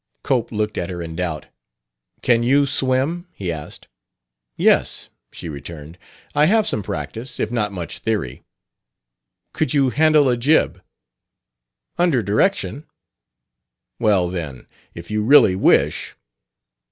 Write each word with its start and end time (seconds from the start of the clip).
Cope 0.23 0.51
looked 0.51 0.79
at 0.79 0.89
her 0.89 0.99
in 1.03 1.15
doubt. 1.15 1.45
"Can 2.23 2.41
you 2.41 2.65
swim?" 2.65 3.27
he 3.33 3.51
asked. 3.51 3.87
"Yes," 4.57 5.09
she 5.31 5.47
returned. 5.47 5.99
"I 6.33 6.45
have 6.47 6.67
some 6.67 6.81
practice, 6.81 7.39
if 7.39 7.51
not 7.51 7.71
much 7.71 7.99
theory." 7.99 8.41
"Could 9.53 9.75
you 9.75 9.91
handle 9.91 10.27
a 10.27 10.35
jib?" 10.37 10.81
"Under 11.99 12.23
direction." 12.23 12.87
"Well, 13.99 14.27
then, 14.29 14.65
if 14.95 15.11
you 15.11 15.23
really 15.23 15.55
wish 15.55 16.15